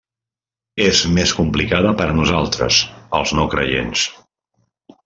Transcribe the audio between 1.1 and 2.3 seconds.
més complicada per a